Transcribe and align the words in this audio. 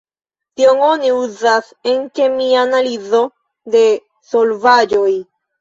Tion 0.59 0.79
oni 0.85 1.11
uzas 1.17 1.69
en 1.93 2.01
kemia 2.21 2.57
analizo 2.63 3.21
de 3.77 3.85
solvaĵoj. 4.33 5.09